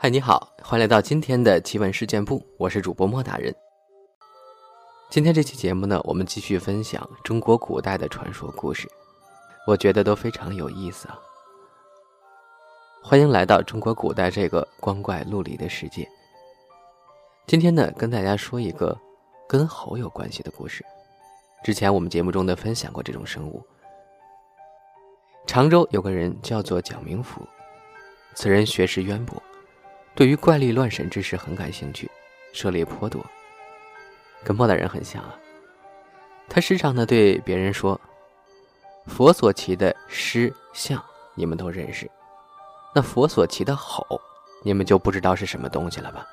[0.00, 3.52] 嗨，你好，欢迎来到今天的奇闻事件部，我是主播莫大人。
[5.10, 8.88] 今天这期节目呢，我们继续分享中国古代的传说故事，
[9.66, 11.18] 我觉得都非常有意思啊。
[13.02, 16.08] 欢迎来到中国古代这个光怪陆离的世界。
[17.48, 18.96] 今天呢，跟大家说一个
[19.48, 20.84] 跟猴有关系的故事。
[21.64, 23.60] 之前我们节目中呢分享过这种生物。
[25.44, 27.42] 常州有个人叫做蒋明福，
[28.36, 29.42] 此人学识渊博。
[30.18, 32.10] 对于怪力乱神之事很感兴趣，
[32.52, 33.24] 涉猎颇多，
[34.42, 35.32] 跟莫大人很像啊。
[36.48, 38.00] 他时常呢对别人说
[39.06, 41.00] ：“佛所骑的狮象，
[41.36, 42.10] 你们都认识，
[42.92, 44.20] 那佛所骑的吼，
[44.64, 46.26] 你们就不知道是什么东西了吧？”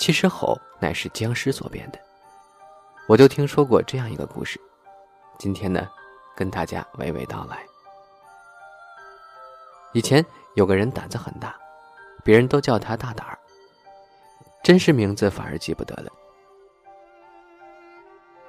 [0.00, 1.98] 其实吼乃是僵尸所变的，
[3.06, 4.58] 我就听说过这样一个故事，
[5.38, 5.86] 今天呢，
[6.34, 7.58] 跟大家娓娓道来。
[9.92, 10.24] 以前。
[10.54, 11.54] 有个人胆子很大，
[12.24, 13.38] 别人都叫他大胆儿。
[14.62, 16.12] 真实名字反而记不得了。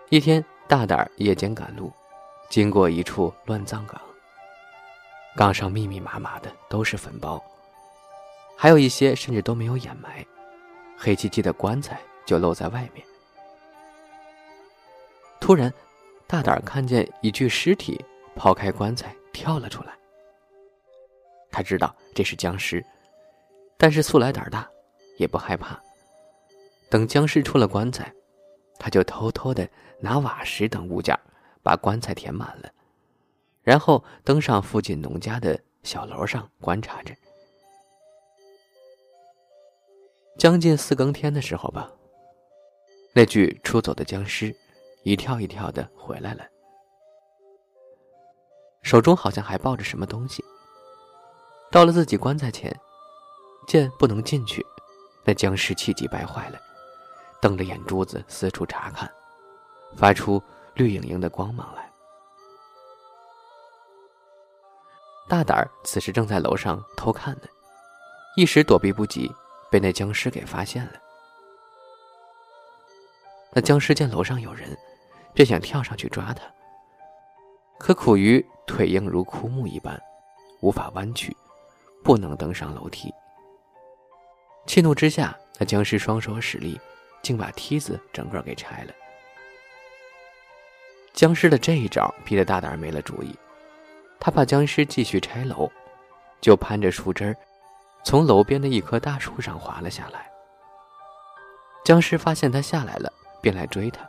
[0.10, 1.92] 一天，大胆儿夜间赶路，
[2.50, 4.02] 经过一处乱葬岗。
[5.38, 7.42] 岗上密密麻麻的都是坟包，
[8.58, 10.26] 还有一些甚至都没有掩埋，
[10.98, 13.06] 黑漆漆的棺材就露在外面。
[15.40, 15.74] 突然，
[16.28, 18.04] 大胆儿看见一具尸体
[18.36, 19.94] 抛开棺材跳了出来。
[21.52, 22.84] 他知道这是僵尸，
[23.78, 24.68] 但是素来胆大，
[25.18, 25.80] 也不害怕。
[26.90, 28.14] 等僵尸出了棺材，
[28.80, 29.68] 他就偷偷的
[30.00, 31.18] 拿瓦石等物件
[31.62, 32.72] 把棺材填满了，
[33.62, 37.14] 然后登上附近农家的小楼上观察着。
[40.38, 41.92] 将近四更天的时候吧，
[43.14, 44.56] 那具出走的僵尸
[45.04, 46.46] 一跳一跳的回来了，
[48.82, 50.44] 手中好像还抱着什么东西。
[51.72, 52.78] 到了自己棺材前，
[53.66, 54.66] 见不能进去，
[55.24, 56.60] 那僵尸气急败坏了，
[57.42, 59.10] 瞪着眼珠子四处查看，
[59.96, 60.44] 发出
[60.74, 61.90] 绿莹莹的光芒来。
[65.30, 67.44] 大胆儿此时正在楼上偷看呢，
[68.36, 69.34] 一时躲避不及，
[69.70, 70.92] 被那僵尸给发现了。
[73.54, 74.78] 那僵尸见楼上有人，
[75.34, 76.44] 便想跳上去抓他，
[77.80, 79.98] 可苦于腿硬如枯木一般，
[80.60, 81.34] 无法弯曲。
[82.04, 83.14] 不能登上楼梯。
[84.68, 86.80] 气怒之下，那僵尸双手使力，
[87.22, 88.94] 竟把梯子整个给拆了。
[91.14, 93.36] 僵尸的这一招逼得大胆没了主意，
[94.20, 95.70] 他怕僵尸继续拆楼，
[96.40, 97.36] 就攀着树枝，
[98.04, 100.32] 从楼边的一棵大树上滑了下来。
[101.84, 104.08] 僵尸发现他下来了，便来追他。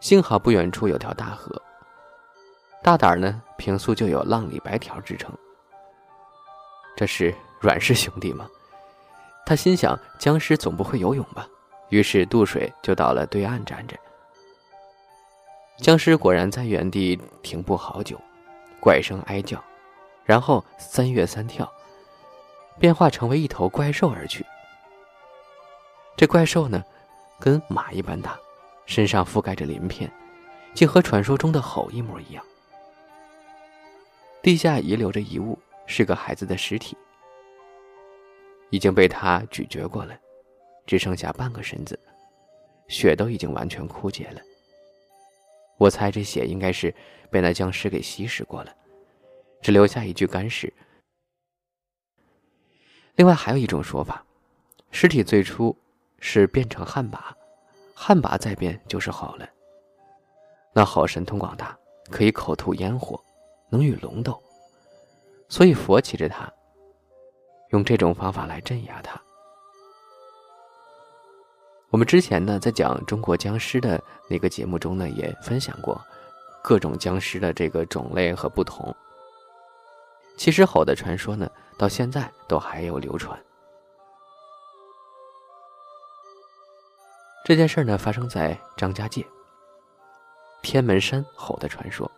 [0.00, 1.60] 幸好不远处有条大河。
[2.82, 5.30] 大胆呢，平素就有浪里白条之称。
[6.96, 8.48] 这是阮氏兄弟吗？
[9.44, 11.46] 他心想，僵尸总不会游泳吧，
[11.88, 13.96] 于是渡水就到了对岸站着。
[15.78, 18.20] 僵尸果然在原地停步好久，
[18.80, 19.62] 怪声哀叫，
[20.24, 21.70] 然后三跃三跳，
[22.78, 24.44] 变化成为一头怪兽而去。
[26.16, 26.82] 这怪兽呢，
[27.38, 28.36] 跟马一般大，
[28.86, 30.10] 身上覆盖着鳞片，
[30.74, 32.44] 竟和传说中的猴一模一样。
[34.42, 36.96] 地下遗留着遗物，是个孩子的尸体，
[38.70, 40.18] 已经被他咀嚼过了，
[40.86, 41.98] 只剩下半个身子，
[42.88, 44.40] 血都已经完全枯竭了。
[45.76, 46.94] 我猜这血应该是
[47.30, 48.74] 被那僵尸给吸食过了，
[49.60, 50.72] 只留下一具干尸。
[53.16, 54.24] 另外还有一种说法，
[54.92, 55.76] 尸体最初
[56.20, 57.18] 是变成旱魃，
[57.94, 59.48] 旱魃再变就是好了。
[60.72, 61.76] 那好神通广大，
[62.08, 63.20] 可以口吐烟火。
[63.70, 64.40] 能与龙斗，
[65.48, 66.50] 所以佛骑着他，
[67.70, 69.20] 用这种方法来镇压他。
[71.90, 76.00] 我们之前呢，在讲中国僵尸的那个节目中呢，也分享过
[76.62, 78.94] 各种僵尸的这个种类和不同。
[80.36, 83.38] 其实吼的传说呢，到现在都还有流传。
[87.44, 89.26] 这件事呢，发生在张家界
[90.60, 92.10] 天门山吼的传说。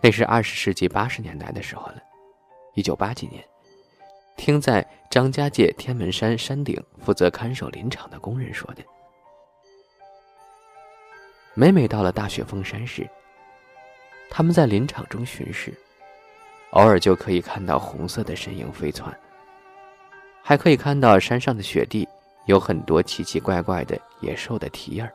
[0.00, 1.96] 那是二十世纪八十年代的时候了，
[2.74, 3.44] 一九八几年，
[4.36, 8.82] 听在张家界天门山山顶负责看守林场的工人说的。
[11.54, 13.08] 每每到了大雪封山时，
[14.30, 15.74] 他们在林场中巡视，
[16.70, 19.12] 偶尔就可以看到红色的身影飞窜，
[20.44, 22.08] 还可以看到山上的雪地
[22.46, 25.12] 有很多奇奇怪怪的野兽的蹄印儿。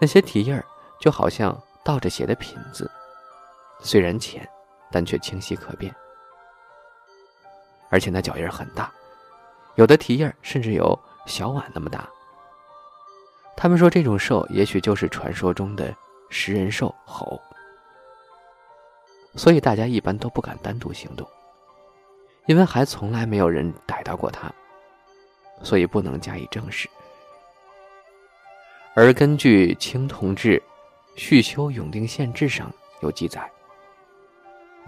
[0.00, 0.64] 那些蹄印儿
[1.00, 2.88] 就好像倒着写的品字。
[3.82, 4.48] 虽然浅，
[4.90, 5.94] 但却清晰可辨，
[7.90, 8.92] 而且那脚印很大，
[9.74, 12.08] 有的蹄印甚至有小碗那么大。
[13.56, 15.94] 他们说这种兽也许就是传说中的
[16.30, 17.40] 食人兽猴，
[19.34, 21.28] 所以大家一般都不敢单独行动，
[22.46, 24.50] 因为还从来没有人逮到过它，
[25.62, 26.88] 所以不能加以证实。
[28.94, 30.62] 而根据《清同治
[31.16, 32.70] 续修永定县志》上
[33.00, 33.50] 有记载，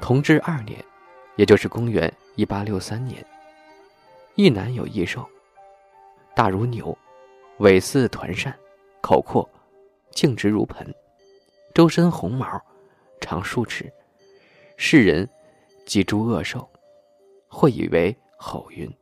[0.00, 0.84] 同治二年，
[1.36, 3.24] 也就是公元一八六三年，
[4.34, 5.26] 一南有异兽，
[6.34, 6.96] 大如牛，
[7.58, 8.54] 尾似团扇，
[9.00, 9.48] 口阔，
[10.10, 10.94] 径直如盆，
[11.74, 12.60] 周身红毛，
[13.20, 13.90] 长数尺，
[14.76, 15.28] 世人
[15.86, 16.68] 即诸恶兽，
[17.48, 18.92] 会以为吼云。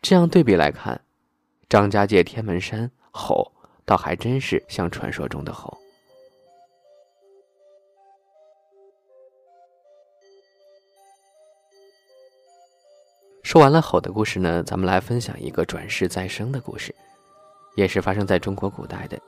[0.00, 1.00] 这样对比来看。
[1.68, 3.52] 张家界天门山吼，
[3.84, 5.76] 倒还真是像传说中的吼。
[13.48, 16.94] 说完了吼的故事呢，咱们来分享一个转世再生的故事，
[17.76, 19.18] 也是发生在中国古代的。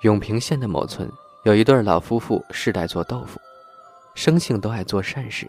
[0.00, 1.08] 永平县的某村
[1.44, 3.38] 有一对老夫妇，世代做豆腐，
[4.16, 5.48] 生性都爱做善事。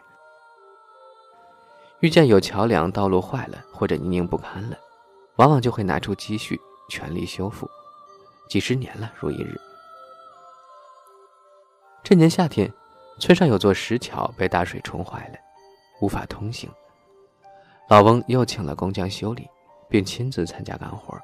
[2.01, 4.77] 遇见有桥梁、道路坏了或者泥泞不堪了。
[5.37, 7.67] 往往就会拿出积蓄全力修复，
[8.47, 9.59] 几十年了如一日。
[12.03, 12.71] 这年夏天，
[13.17, 15.39] 村上有座石桥被大水冲坏了，
[15.99, 16.69] 无法通行。
[17.93, 19.47] 老翁又请了工匠修理，
[19.87, 21.15] 并亲自参加干活。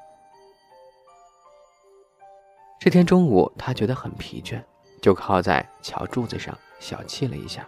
[2.78, 4.62] 这天中午，他觉得很疲倦，
[5.02, 7.66] 就靠在桥柱子上小憩了一下。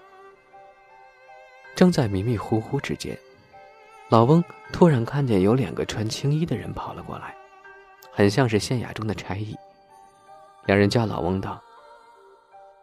[1.74, 3.18] 正在迷迷糊糊之间。
[4.08, 4.40] 老翁
[4.72, 7.34] 突然看见有两个穿青衣的人跑了过来，
[8.12, 9.56] 很像是县衙中的差役。
[10.66, 11.60] 两人叫老翁道：“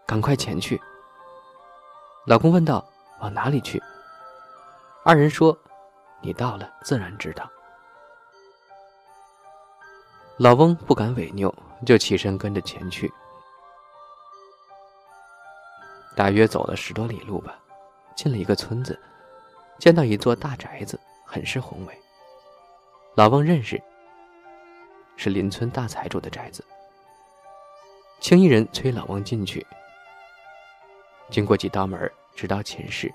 [0.06, 0.78] 赶快前去。”
[2.28, 2.86] 老公问道
[3.24, 3.82] ：“往哪里去？”
[5.06, 5.58] 二人说
[6.22, 7.50] ：“你到了，自然知道。”
[10.38, 11.54] 老翁不敢违拗，
[11.86, 13.12] 就起身跟着前去。
[16.16, 17.58] 大约走了十多里路吧，
[18.16, 19.00] 进了一个村子，
[19.78, 21.00] 见到一座大宅子。
[21.32, 21.96] 很是宏伟。
[23.14, 23.80] 老翁认识，
[25.16, 26.66] 是邻村大财主的宅子。
[28.20, 29.64] 青衣人催老翁进去。
[31.30, 33.14] 经过几道门，直到寝室。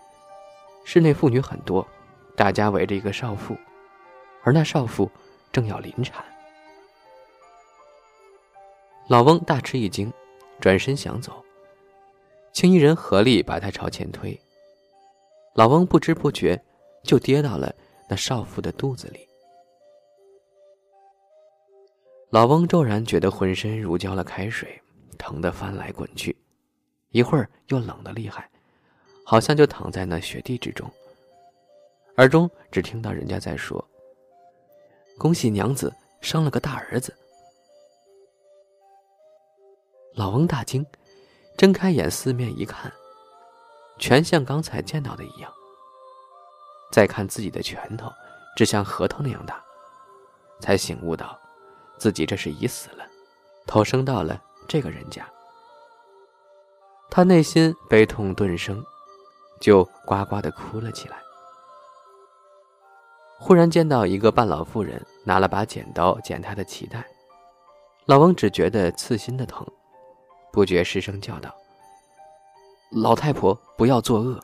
[0.84, 1.84] 室内妇女很多，
[2.36, 3.56] 大家围着一个少妇，
[4.42, 5.10] 而那少妇
[5.52, 6.24] 正要临产。
[9.08, 10.12] 老翁大吃一惊，
[10.60, 11.44] 转身想走，
[12.52, 14.38] 青衣人合力把他朝前推。
[15.54, 16.60] 老翁不知不觉
[17.02, 17.74] 就跌到了。
[18.06, 19.26] 那少妇的肚子里，
[22.28, 24.78] 老翁骤然觉得浑身如浇了开水，
[25.16, 26.36] 疼得翻来滚去，
[27.12, 28.46] 一会儿又冷得厉害，
[29.24, 30.86] 好像就躺在那雪地之中。
[32.16, 33.84] 耳中只听到人家在说
[35.18, 37.12] ：“恭喜娘子生了个大儿子。”
[40.14, 40.86] 老翁大惊，
[41.56, 42.92] 睁开眼四面一看，
[43.98, 45.52] 全像刚才见到的一样。
[46.92, 48.08] 再看自己的拳头，
[48.54, 49.60] 只像核桃那样大，
[50.60, 51.36] 才醒悟到，
[51.98, 53.04] 自己这是已死了，
[53.66, 55.28] 投生到了这个人家。
[57.10, 58.80] 他内心悲痛顿生，
[59.60, 61.23] 就呱呱的哭了起来。
[63.38, 67.04] 忽然见到一个半老妇人拿了把剪刀剪他的脐带，
[68.06, 69.66] 老翁只觉得刺心的疼，
[70.50, 71.54] 不觉失声叫道
[72.90, 74.40] ：“老太婆，不要作恶。”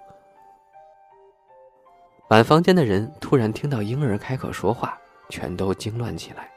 [2.28, 6.50] 满房间的人突然听到婴儿开口说话，全都惊乱起来。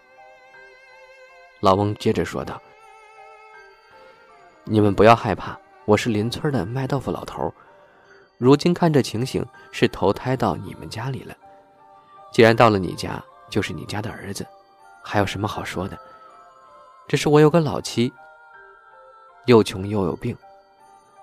[1.62, 2.62] 老翁接着说道
[4.66, 7.54] ：“你们不要害怕，我是邻村的卖豆腐老头，
[8.38, 11.34] 如今看这情形是投胎到你们家里了。
[12.34, 14.46] 既然到了你家，就是你家的儿子，
[15.04, 15.98] 还有什么好说的？
[17.08, 18.12] 只是我有个老妻，
[19.46, 20.36] 又穷又有病，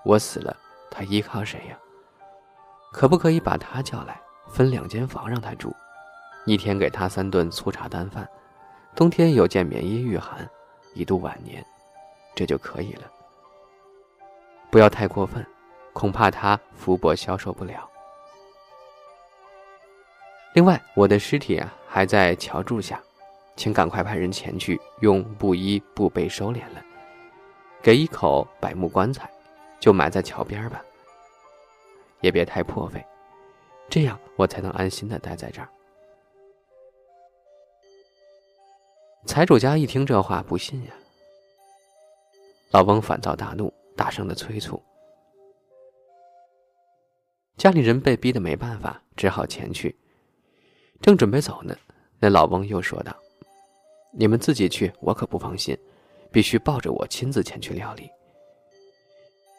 [0.05, 0.55] 我死了，
[0.89, 1.77] 他依靠谁呀？
[2.93, 5.73] 可不可以把他叫来？”分两间房让他住，
[6.45, 8.27] 一天给他三顿粗茶淡饭，
[8.95, 10.49] 冬天有件棉衣御寒，
[10.93, 11.65] 以度晚年，
[12.35, 13.03] 这就可以了。
[14.69, 15.45] 不要太过分，
[15.91, 17.89] 恐怕他福薄消受不了。
[20.53, 23.01] 另外，我的尸体啊还在桥柱下，
[23.55, 26.83] 请赶快派人前去，用布衣布被收敛了，
[27.81, 29.29] 给一口柏木棺材，
[29.79, 30.83] 就埋在桥边吧，
[32.19, 33.01] 也别太破费。
[33.89, 35.69] 这样我才能安心的待在这儿。
[39.25, 40.91] 财主家一听这话，不信呀。
[42.71, 44.81] 老翁反遭大怒，大声的催促。
[47.55, 49.97] 家里人被逼得没办法，只好前去。
[51.01, 51.75] 正准备走呢，
[52.19, 53.15] 那老翁又说道
[54.13, 55.77] ：“你们自己去，我可不放心，
[56.31, 58.09] 必须抱着我亲自前去料理。”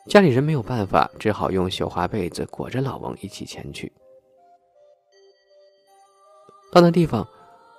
[0.09, 3.93] 家里人没有办法，只好用绣花被子裹着老翁一起前去。
[6.73, 7.27] 到那地方，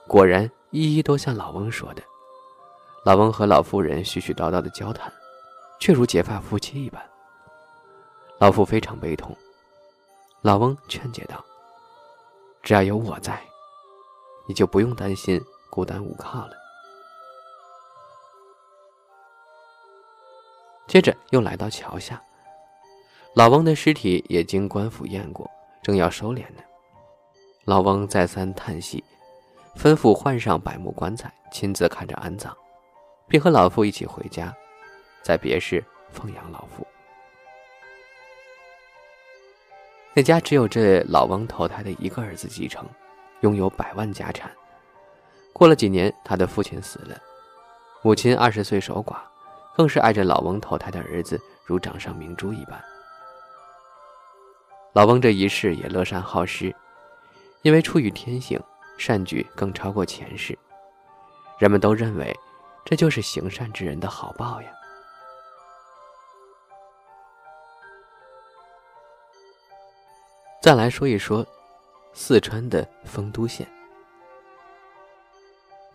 [0.08, 2.04] 果然一一都像老翁说的，
[3.06, 5.12] 老翁和老妇人絮絮叨叨的交谈，
[5.80, 7.02] 却如结发夫妻一般。
[8.40, 9.36] 老妇非常悲痛。
[10.42, 11.44] 老翁劝解道
[12.62, 13.42] ：“只要有我在，
[14.48, 16.54] 你就不用担心孤单无靠了。”
[20.88, 22.22] 接着又来到桥下，
[23.34, 25.50] 老翁的尸体也经官府验过，
[25.82, 26.62] 正要收敛呢。
[27.66, 29.04] 老翁再三叹息，
[29.76, 32.56] 吩咐换上柏木棺材，亲自看着安葬，
[33.28, 34.54] 并和老妇一起回家，
[35.24, 36.86] 在别室奉养老妇。
[40.14, 42.86] 那家只有这老翁投胎的一个儿子继承，
[43.44, 44.52] 拥有百万家产。
[45.54, 47.16] 过了几年，他的父亲死了，
[48.02, 49.18] 母亲二十岁守寡，
[49.78, 52.84] 更是爱着老翁投胎的儿子如掌上明珠一般。
[54.94, 56.74] 老翁这一世也乐善好施，
[57.62, 58.60] 因为出于天性，
[58.98, 60.58] 善举更超过前世，
[61.60, 62.36] 人们都认为
[62.86, 64.70] 这就是行善之人的好报呀。
[70.62, 71.46] 再来说一说
[72.14, 73.68] 四川的丰都县，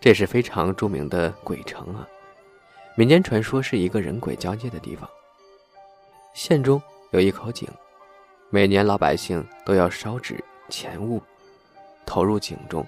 [0.01, 2.07] 这是非常著名的鬼城啊。
[2.97, 5.09] 民间传说是一个人鬼交界的地方。
[6.35, 6.83] 县中
[7.13, 7.69] 有一口井，
[8.51, 11.23] 每年老百姓都要烧纸钱物，
[12.05, 12.85] 投入井中。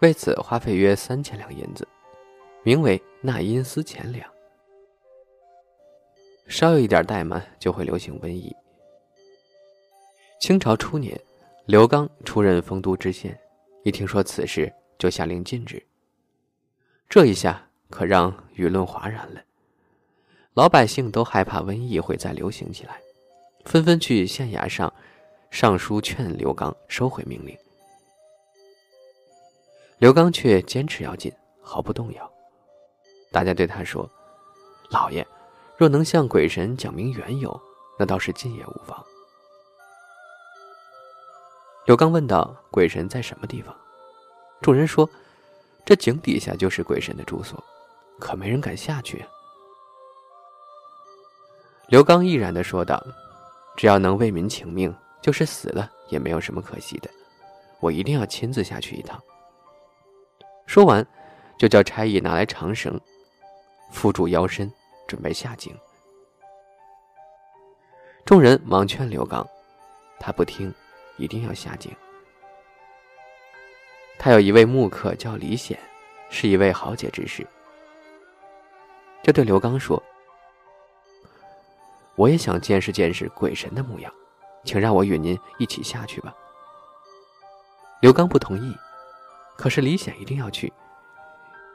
[0.00, 1.88] 为此花费约三千两银子，
[2.62, 4.30] 名为纳阴司钱两。
[6.46, 8.54] 稍有一点怠慢，就会流行瘟疫。
[10.38, 11.18] 清朝初年，
[11.66, 13.36] 刘刚出任丰都知县，
[13.82, 15.84] 一听说此事，就下令禁止。
[17.08, 19.42] 这一下可让舆论哗然了，
[20.54, 23.00] 老百姓都害怕瘟疫会再流行起来，
[23.64, 24.92] 纷纷去县衙上
[25.50, 27.58] 上书劝刘刚收回命令。
[29.98, 32.32] 刘刚却坚持要禁，毫不动摇。
[33.32, 34.08] 大家对他说
[34.90, 35.26] ：“老爷，
[35.76, 37.60] 若能向鬼神讲明缘由，
[37.98, 39.04] 那倒是禁也无妨。”
[41.86, 43.74] 刘刚问道：“鬼神在什么地方？”
[44.60, 45.08] 众人说
[45.86, 47.62] ：“这井底下就是鬼神的住所，
[48.18, 49.24] 可没人敢下去。”
[51.86, 53.00] 刘刚毅然的说道
[53.78, 57.08] ：“只要能为民请命，就是死了也没有什么可惜的。
[57.78, 59.22] 我一定要亲自下去一趟。”
[60.66, 61.06] 说完，
[61.56, 63.00] 就叫差役拿来长绳，
[63.92, 64.68] 缚住腰身，
[65.06, 65.72] 准备下井。
[68.24, 69.46] 众人忙劝刘刚，
[70.18, 70.74] 他不听。
[71.16, 71.94] 一定要下井。
[74.18, 75.78] 他有一位木客叫李显，
[76.30, 77.46] 是一位豪杰之士，
[79.22, 80.02] 就对刘刚说
[82.16, 84.12] ：“我也想见识见识鬼神的模样，
[84.64, 86.34] 请让我与您一起下去吧。”
[88.00, 88.76] 刘刚不同意，
[89.56, 90.72] 可是李显一定要去，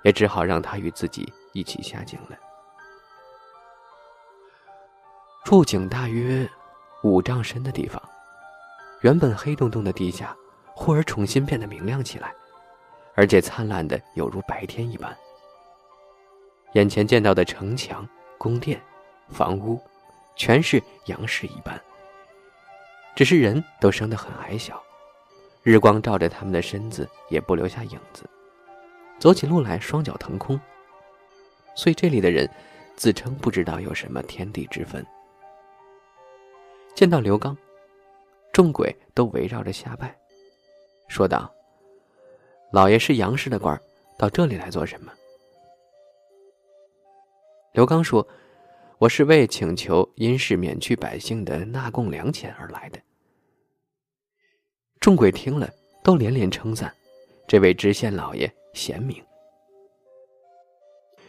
[0.03, 2.37] 也只好让他与自己一起下井了。
[5.45, 6.49] 入井大约
[7.03, 8.01] 五丈深的地方。
[9.01, 10.35] 原本黑洞洞的地下，
[10.75, 12.31] 忽而重新变得明亮起来，
[13.15, 15.15] 而且灿烂的有如白天一般。
[16.73, 18.79] 眼前见到的城墙、宫殿、
[19.29, 19.81] 房屋，
[20.35, 21.79] 全是阳世一般。
[23.15, 24.81] 只是人都生得很矮小，
[25.63, 28.23] 日光照着他们的身子，也不留下影子，
[29.19, 30.59] 走起路来双脚腾空。
[31.75, 32.47] 所以这里的人
[32.95, 35.03] 自称不知道有什么天地之分。
[36.93, 37.57] 见到刘刚。
[38.51, 40.19] 众鬼都围绕着下拜，
[41.07, 41.53] 说道
[42.73, 43.79] ：“老爷是杨氏的官
[44.17, 45.13] 到这里来做什么？”
[47.71, 48.27] 刘刚说
[48.99, 52.99] ：“我是为请求因事免去百姓的纳贡粮钱而来的。”
[54.99, 56.93] 众鬼听了，都连连称赞
[57.47, 59.23] 这位知县老爷贤明，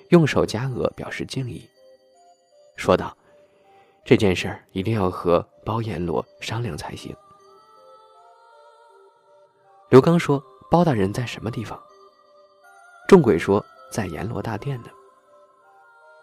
[0.08, 1.68] 用手夹额表示敬意，
[2.76, 3.16] 说道。
[4.04, 7.14] 这件事儿一定要和包阎罗商量才行。
[9.88, 11.80] 刘刚说：“包大人在什么地方？”
[13.06, 14.88] 众鬼说：“在阎罗大殿呢。”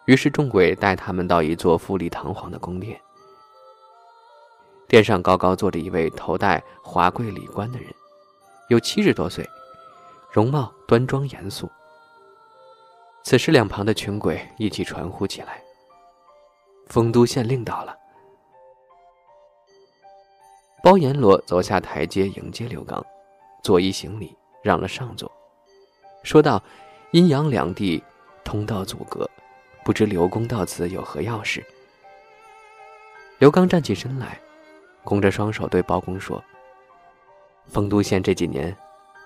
[0.05, 2.99] 于是众鬼带他们到一座富丽堂皇的宫殿，
[4.87, 7.93] 殿上高高坐着一位头戴华贵礼冠的人，
[8.69, 9.47] 有七十多岁，
[10.31, 11.69] 容貌端庄严肃。
[13.23, 15.63] 此时两旁的群鬼一起传呼起来。
[16.89, 17.95] 丰都县令到了。
[20.83, 23.05] 包阎罗走下台阶迎接刘刚，
[23.63, 25.31] 作揖行礼，让了上座，
[26.23, 26.61] 说道
[27.11, 28.03] ：“阴阳两地
[28.43, 29.29] 通道阻隔，
[29.83, 31.63] 不知刘公到此有何要事？”
[33.39, 34.39] 刘刚站起身来，
[35.03, 36.43] 弓着双手对包公说
[37.67, 38.75] ：“丰都县这几年，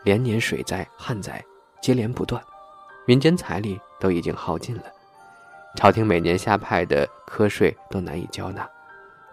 [0.03, 1.43] 连年水灾、旱灾
[1.81, 2.43] 接连不断，
[3.05, 4.83] 民间财力都已经耗尽了，
[5.75, 8.69] 朝廷每年下派的科税都难以交纳。”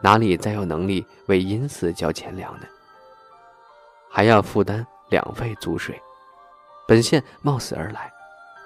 [0.03, 2.67] 哪里再有能力为阴司交钱粮呢？
[4.11, 6.01] 还要负担两费租税，
[6.89, 8.11] 本县冒死而来，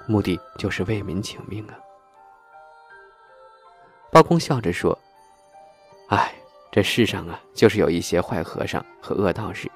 [0.07, 1.75] 目的就是为民请命啊！
[4.13, 4.97] 包公笑着说
[6.07, 6.33] ：“哎，
[6.71, 9.69] 这世上啊，就是有一些坏和尚和恶道士，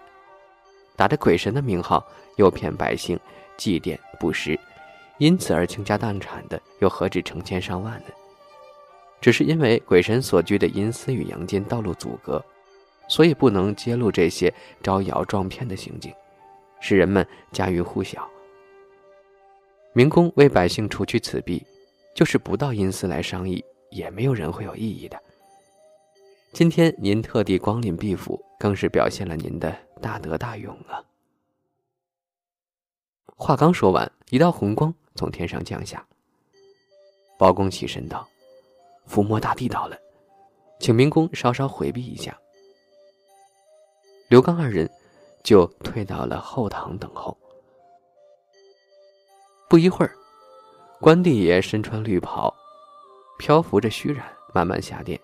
[0.95, 3.19] 打着鬼神的名号，诱骗百姓
[3.57, 4.57] 祭奠布施，
[5.19, 8.07] 因此而倾家荡产的，又何止成千上万呢？”
[9.21, 12.45] 只是因为鬼神所居的阴司与阳间道路阻隔，
[13.09, 16.13] 所以不能揭露这些招摇撞骗的行径，
[16.81, 18.29] 使人们家喻户晓。
[19.93, 21.65] 明公为百姓除去此弊，
[22.15, 25.21] 就是不到阴司来商议，也没有人会有异议的。
[26.53, 31.03] 今天您特地光临毕府，更是表现了您的大德大勇啊！
[33.37, 36.07] 话刚说完，一道红光从天上降下。
[37.37, 38.29] 包公起身道。
[39.09, 39.97] 伏魔大帝到了，
[40.79, 42.39] 请明公稍稍回避一下。
[44.29, 44.89] 刘刚二人
[45.43, 47.37] 就退到了后堂等候。
[49.69, 50.15] 不一会儿，
[51.01, 52.55] 关帝爷身穿绿袍，
[53.39, 55.19] 漂浮着虚染，慢慢下殿，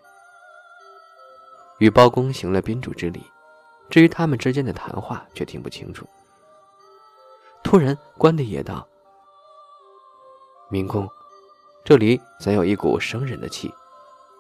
[1.78, 3.22] 与包公行了宾主之礼。
[3.90, 6.06] 至于他们之间的谈话，却听不清楚。
[7.62, 8.86] 突然，关帝爷道
[10.70, 11.08] ：“明公。”
[11.84, 13.70] 这里怎有一股生人的气？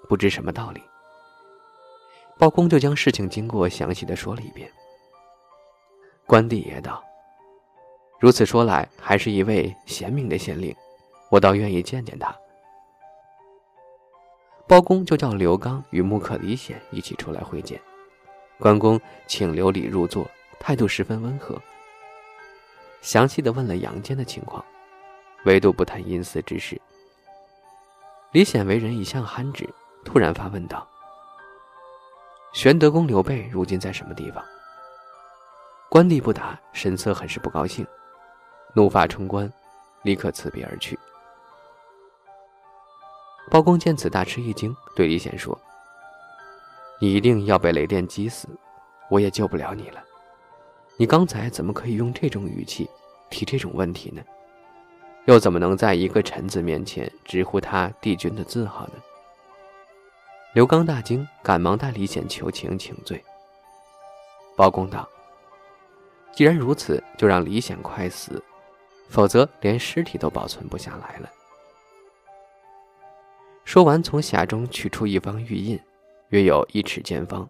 [0.08, 0.82] 不知什么道理。
[2.38, 4.66] 包公就将事情经过详细的说了一遍。
[6.24, 7.04] 关帝爷道
[8.18, 10.74] ：“如此说来，还是一位贤明的县令，
[11.28, 12.34] 我倒愿意见见他。”
[14.66, 17.78] 包公就叫刘刚与木克李显一起出来会见。
[18.58, 20.26] 关公请刘礼入座，
[20.58, 21.60] 态度十分温和，
[23.02, 24.64] 详细的问了杨坚的情况，
[25.44, 26.80] 唯独不谈阴司之事。
[28.34, 29.64] 李显为人一向憨直，
[30.04, 30.84] 突然发问道
[32.52, 34.44] ：“玄德公刘备如今在什么地方？”
[35.88, 37.86] 关帝不答，神色很是不高兴，
[38.74, 39.48] 怒发冲冠，
[40.02, 40.98] 立刻辞别而去。
[43.52, 45.56] 包公见此大吃一惊，对李显说
[47.00, 48.48] ：“你一定要被雷电击死，
[49.10, 50.02] 我也救不了你了。
[50.96, 52.90] 你刚才怎么可以用这种语气
[53.30, 54.20] 提这种问题呢？”
[55.26, 58.94] 又怎么能在一个臣子面前直呼他帝君的字号呢？
[60.52, 63.22] 刘刚大惊，赶忙带李显求情请罪。
[64.54, 65.08] 包公道
[66.32, 68.40] ：“既然如此，就让李显快死，
[69.08, 71.30] 否则连尸体都保存不下来了。”
[73.64, 75.80] 说完，从匣中取出一方玉印，
[76.28, 77.48] 约有一尺见方，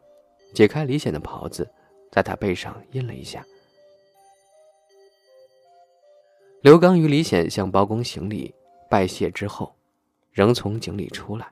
[0.55, 1.69] 解开李显的袍子，
[2.13, 3.45] 在他背上印了一下。
[6.65, 8.55] 刘刚与李显向包公行礼
[8.89, 9.77] 拜谢之后，
[10.33, 11.47] 仍从井里出来，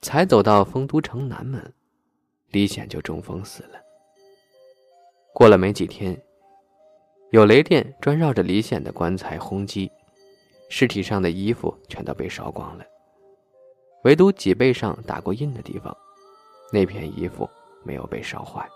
[0.00, 1.72] 才走到丰都城南门，
[2.48, 3.80] 李显就中风死了。
[5.32, 6.20] 过了没几天，
[7.30, 9.88] 有雷电专绕着李显的棺材轰击，
[10.68, 12.84] 尸体上的衣服全都被烧光了，
[14.02, 15.96] 唯独脊背上打过印的地方，
[16.72, 17.48] 那片衣服
[17.84, 18.68] 没有被烧坏。